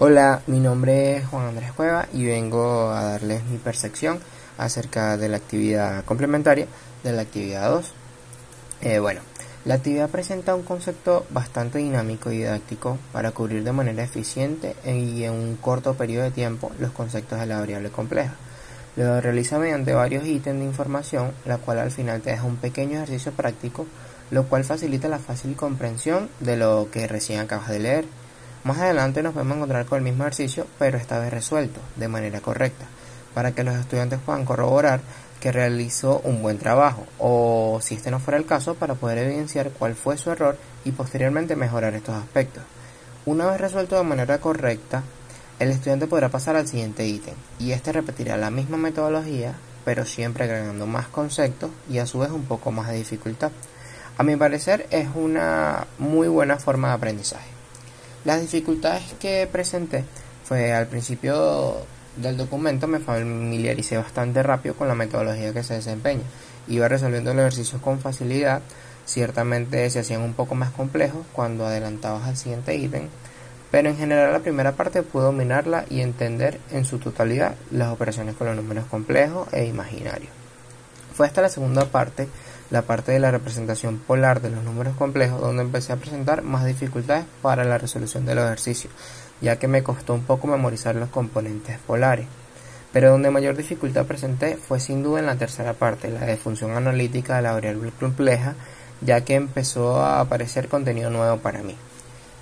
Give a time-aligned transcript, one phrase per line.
[0.00, 4.18] Hola, mi nombre es Juan Andrés Cueva y vengo a darles mi percepción
[4.58, 6.66] acerca de la actividad complementaria
[7.04, 7.92] de la actividad 2.
[8.80, 9.20] Eh, bueno,
[9.64, 15.22] la actividad presenta un concepto bastante dinámico y didáctico para cubrir de manera eficiente y
[15.22, 18.34] en un corto periodo de tiempo los conceptos de la variable compleja.
[18.96, 22.96] Lo realiza mediante varios ítems de información, la cual al final te deja un pequeño
[22.96, 23.86] ejercicio práctico,
[24.32, 28.23] lo cual facilita la fácil comprensión de lo que recién acabas de leer.
[28.64, 32.40] Más adelante nos podemos encontrar con el mismo ejercicio, pero esta vez resuelto de manera
[32.40, 32.86] correcta,
[33.34, 35.02] para que los estudiantes puedan corroborar
[35.38, 39.68] que realizó un buen trabajo, o si este no fuera el caso, para poder evidenciar
[39.68, 40.56] cuál fue su error
[40.86, 42.62] y posteriormente mejorar estos aspectos.
[43.26, 45.02] Una vez resuelto de manera correcta,
[45.58, 49.52] el estudiante podrá pasar al siguiente ítem, y este repetirá la misma metodología,
[49.84, 53.52] pero siempre agregando más conceptos y a su vez un poco más de dificultad.
[54.16, 57.53] A mi parecer es una muy buena forma de aprendizaje.
[58.24, 60.02] Las dificultades que presenté
[60.44, 61.76] fue al principio
[62.16, 66.22] del documento me familiaricé bastante rápido con la metodología que se desempeña.
[66.66, 68.62] Iba resolviendo los ejercicios con facilidad,
[69.04, 73.08] ciertamente se hacían un poco más complejos cuando adelantabas al siguiente ítem,
[73.70, 78.36] pero en general la primera parte pude dominarla y entender en su totalidad las operaciones
[78.36, 80.43] con los números complejos e imaginarios.
[81.14, 82.28] Fue hasta la segunda parte
[82.70, 86.64] la parte de la representación polar de los números complejos donde empecé a presentar más
[86.64, 88.92] dificultades para la resolución de los ejercicios,
[89.40, 92.26] ya que me costó un poco memorizar los componentes polares.
[92.92, 96.72] Pero donde mayor dificultad presenté fue sin duda en la tercera parte, la de función
[96.72, 98.54] analítica de la variable compleja,
[99.00, 101.76] ya que empezó a aparecer contenido nuevo para mí.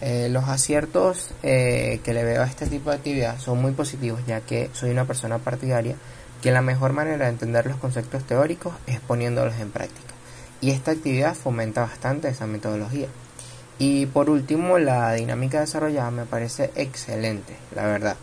[0.00, 4.20] Eh, los aciertos eh, que le veo a este tipo de actividad son muy positivos,
[4.26, 5.96] ya que soy una persona partidaria
[6.42, 10.08] que la mejor manera de entender los conceptos teóricos es poniéndolos en práctica
[10.60, 13.08] y esta actividad fomenta bastante esa metodología.
[13.78, 18.16] Y por último, la dinámica desarrollada me parece excelente, la verdad.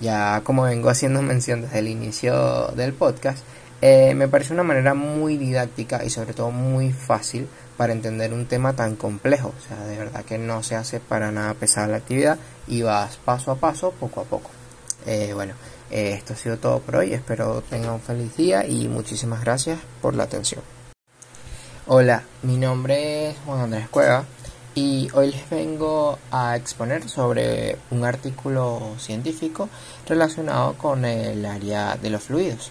[0.00, 3.44] Ya como vengo haciendo mención desde el inicio del podcast,
[3.82, 7.46] eh, me parece una manera muy didáctica y sobre todo muy fácil
[7.76, 9.52] para entender un tema tan complejo.
[9.56, 13.18] O sea, de verdad que no se hace para nada pesada la actividad y vas
[13.18, 14.50] paso a paso, poco a poco.
[15.04, 15.54] Eh, bueno,
[15.92, 17.12] esto ha sido todo por hoy.
[17.12, 20.62] Espero tengan un feliz día y muchísimas gracias por la atención.
[21.86, 24.24] Hola, mi nombre es Juan Andrés Cueva
[24.74, 29.68] y hoy les vengo a exponer sobre un artículo científico
[30.06, 32.70] relacionado con el área de los fluidos.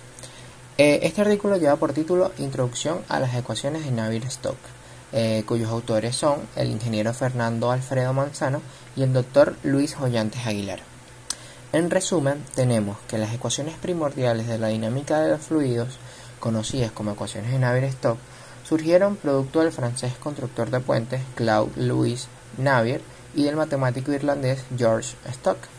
[0.78, 4.58] Eh, este artículo lleva por título Introducción a las ecuaciones de Navier-Stokes,
[5.12, 8.62] eh, cuyos autores son el ingeniero Fernando Alfredo Manzano
[8.96, 10.91] y el doctor Luis Joyantes Aguilar.
[11.74, 16.00] En resumen, tenemos que las ecuaciones primordiales de la dinámica de los fluidos,
[16.42, 18.20] conocidas como ecuaciones de Navier-Stokes,
[18.68, 22.28] surgieron producto del francés constructor de puentes Claude Louis
[22.58, 23.02] Navier
[23.34, 25.70] y del matemático irlandés George Stokes.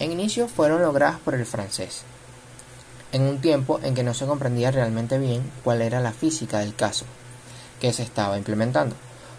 [0.00, 2.02] En inicio fueron logradas por el francés,
[3.12, 6.74] en un tiempo en que no se comprendía realmente bien cuál era la física del
[6.74, 7.04] caso
[7.80, 8.96] que se estaba implementando.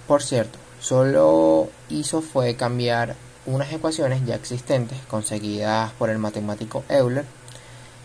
[0.08, 3.16] Por cierto, solo hizo fue cambiar
[3.46, 7.26] unas ecuaciones ya existentes conseguidas por el matemático Euler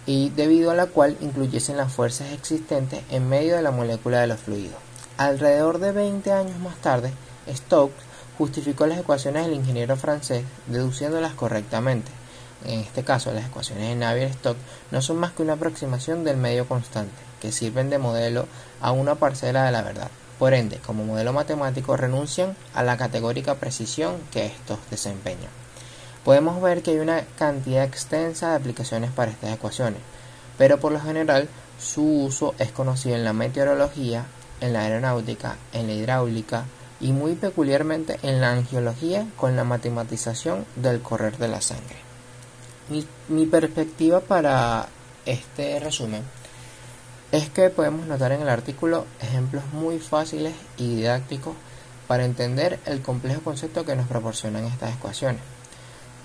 [0.07, 4.29] y debido a la cual incluyesen las fuerzas existentes en medio de la molécula de
[4.29, 4.79] los fluidos.
[5.19, 7.13] Alrededor de 20 años más tarde,
[7.49, 8.05] Stokes
[8.39, 12.11] justificó las ecuaciones del ingeniero francés deduciéndolas correctamente.
[12.65, 14.61] En este caso, las ecuaciones de Navier-Stokes
[14.91, 18.47] no son más que una aproximación del medio constante, que sirven de modelo
[18.81, 20.11] a una parcela de la verdad.
[20.39, 25.51] Por ende, como modelo matemático renuncian a la categórica precisión que estos desempeñan
[26.27, 30.01] podemos ver que hay una cantidad extensa de aplicaciones para estas ecuaciones,
[30.59, 31.49] pero por lo general
[31.79, 34.27] su uso es conocido en la meteorología,
[34.61, 36.65] en la aeronáutica, en la hidráulica
[36.99, 41.99] y muy peculiarmente en la angiología con la matematización del correr de la sangre.
[43.29, 44.89] Mi, perspectiva para
[45.27, 46.25] este resumen
[47.33, 51.55] es que podemos notar en el artículo ejemplos muy fáciles y didácticos
[52.07, 55.41] para entender el complejo concepto que nos proporcionan estas ecuaciones.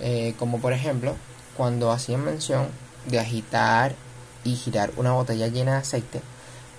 [0.00, 1.14] Eh, como por ejemplo
[1.56, 2.68] cuando hacían mención
[3.06, 3.94] de agitar
[4.44, 6.20] y girar una botella llena de aceite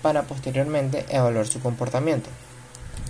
[0.02, 2.28] para posteriormente evaluar su comportamiento,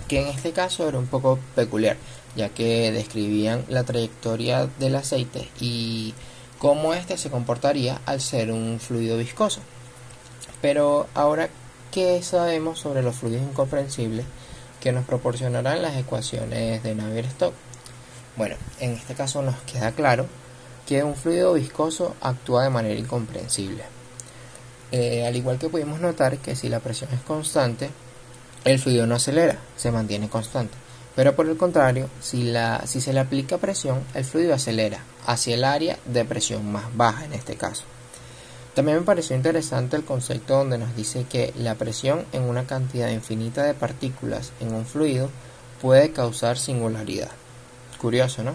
[0.07, 1.97] que en este caso era un poco peculiar,
[2.35, 6.13] ya que describían la trayectoria del aceite y
[6.59, 9.61] cómo éste se comportaría al ser un fluido viscoso.
[10.61, 11.49] Pero ahora,
[11.91, 14.25] ¿qué sabemos sobre los fluidos incomprensibles
[14.79, 17.57] que nos proporcionarán las ecuaciones de Navier-Stokes?
[18.35, 20.27] Bueno, en este caso nos queda claro
[20.85, 23.83] que un fluido viscoso actúa de manera incomprensible.
[24.91, 27.89] Eh, al igual que pudimos notar que si la presión es constante,
[28.63, 30.75] el fluido no acelera, se mantiene constante.
[31.15, 32.53] Pero por el contrario, si,
[32.85, 37.33] se le aplica presión, el fluido acelera hacia el área de presión más baja en
[37.33, 37.83] este caso.
[38.75, 43.09] También me pareció interesante el concepto donde nos dice que la presión en una cantidad
[43.09, 45.29] infinita de partículas en un fluido
[45.81, 47.31] puede causar singularidad.
[48.01, 48.53] Curioso, ¿no?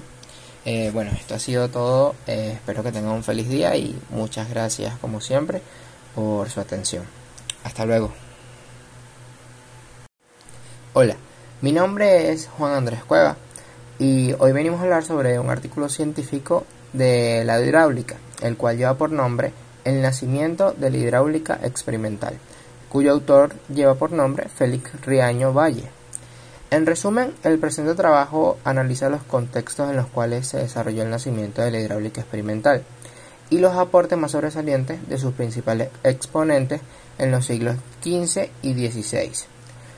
[0.67, 2.15] Eh, bueno, esto ha sido todo.
[2.27, 5.63] Eh, espero que tengan un feliz día y muchas gracias como siempre
[6.15, 7.05] por su atención.
[7.65, 8.13] Hasta luego.
[10.93, 11.17] Hola.
[11.63, 13.37] Mi nombre es Juan Andrés Cueva
[13.99, 18.95] y hoy venimos a hablar sobre un artículo científico de la hidráulica, el cual lleva
[18.95, 19.53] por nombre
[19.85, 22.35] El nacimiento de la hidráulica experimental,
[22.89, 25.85] cuyo autor lleva por nombre Félix Riaño Valle.
[26.71, 31.63] En resumen, el presente trabajo analiza los contextos en los cuales se desarrolló el nacimiento
[31.63, 32.85] de la hidráulica experimental
[33.51, 36.81] y los aportes más sobresalientes de sus principales exponentes
[37.19, 39.33] en los siglos XV y XVI.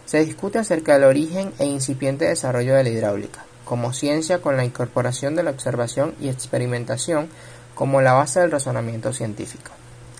[0.06, 4.64] Se discute acerca del origen e incipiente desarrollo de la hidráulica, como ciencia con la
[4.64, 7.28] incorporación de la observación y experimentación
[7.74, 9.70] como la base del razonamiento científico.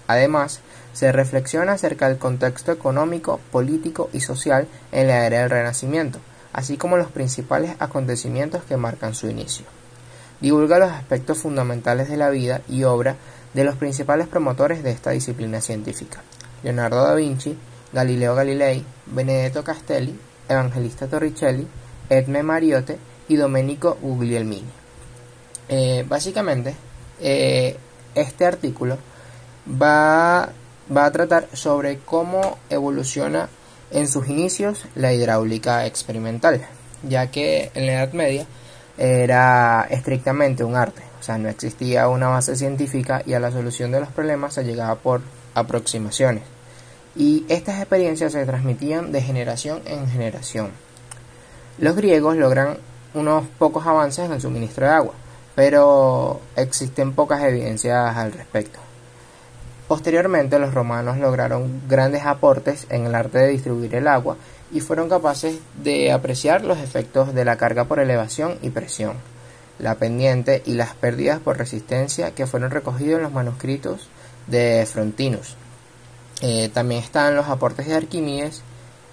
[0.06, 0.60] Además,
[0.92, 6.18] se reflexiona acerca del contexto económico, político y social en la era del Renacimiento,
[6.52, 9.64] así como los principales acontecimientos que marcan su inicio.
[10.40, 13.16] Divulga los aspectos fundamentales de la vida y obra
[13.54, 16.22] de los principales promotores de esta disciplina científica,
[16.62, 17.56] Leonardo da Vinci,
[17.92, 20.18] Galileo Galilei, Benedetto Castelli,
[20.48, 21.66] Evangelista Torricelli,
[22.08, 24.70] Edme Mariotte y Domenico Guglielmini.
[25.68, 26.74] Eh, básicamente,
[27.22, 27.76] eh,
[28.14, 28.98] este artículo
[29.66, 30.50] va,
[30.94, 33.48] va a tratar sobre cómo evoluciona
[33.90, 36.66] en sus inicios la hidráulica experimental,
[37.02, 38.46] ya que en la Edad Media
[38.98, 43.90] era estrictamente un arte, o sea, no existía una base científica y a la solución
[43.90, 45.22] de los problemas se llegaba por
[45.54, 46.42] aproximaciones
[47.14, 50.70] y estas experiencias se transmitían de generación en generación.
[51.78, 52.78] Los griegos logran
[53.14, 55.14] unos pocos avances en el suministro de agua,
[55.54, 58.78] pero existen pocas evidencias al respecto.
[59.88, 64.36] Posteriormente los romanos lograron grandes aportes en el arte de distribuir el agua
[64.72, 69.16] y fueron capaces de apreciar los efectos de la carga por elevación y presión,
[69.78, 74.08] la pendiente y las pérdidas por resistencia que fueron recogidos en los manuscritos
[74.46, 75.56] de Frontinus.
[76.40, 78.62] Eh, también están los aportes de Arquímedes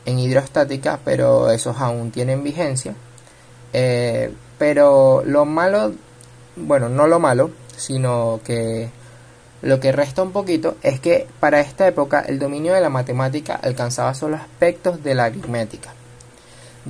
[0.06, 2.96] en hidrostática, pero esos aún tienen vigencia.
[3.74, 5.94] Eh, pero lo malo,
[6.60, 8.90] bueno, no lo malo, sino que
[9.62, 13.56] lo que resta un poquito es que para esta época el dominio de la matemática
[13.56, 15.94] alcanzaba solo aspectos de la aritmética.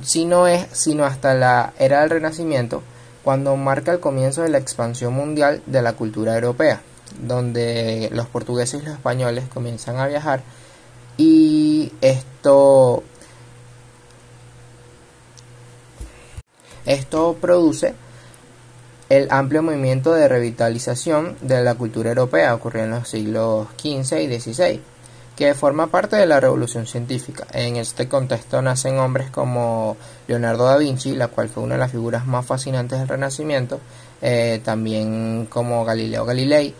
[0.02, 2.82] Si no es sino hasta la era del Renacimiento,
[3.24, 6.80] cuando marca el comienzo de la expansión mundial de la cultura europea
[7.18, 10.42] donde los portugueses y los españoles comienzan a viajar
[11.16, 13.02] y esto
[16.86, 17.94] esto produce
[19.10, 24.40] el amplio movimiento de revitalización de la cultura europea ocurrió en los siglos XV y
[24.40, 24.80] XVI
[25.36, 27.46] que forma parte de la revolución científica.
[27.52, 29.96] En este contexto nacen hombres como
[30.28, 33.80] Leonardo da Vinci, la cual fue una de las figuras más fascinantes del Renacimiento,
[34.22, 36.74] eh, también como Galileo Galilei,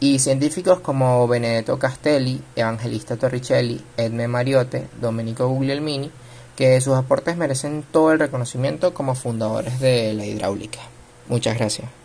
[0.00, 6.10] y científicos como Benedetto Castelli, Evangelista Torricelli, Edme Mariotte, Domenico Guglielmini,
[6.56, 10.80] que sus aportes merecen todo el reconocimiento como fundadores de la hidráulica.
[11.28, 12.01] Muchas gracias.